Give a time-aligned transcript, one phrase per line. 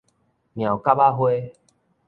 [0.53, 1.55] 妙蛤仔花